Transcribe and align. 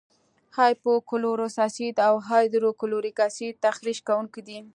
هایپو 0.57 0.91
کلورس 1.09 1.55
اسید 1.67 1.95
او 2.07 2.15
هایدروکلوریک 2.27 3.17
اسید 3.27 3.53
تخریش 3.65 3.99
کوونکي 4.07 4.41
دي. 4.47 4.59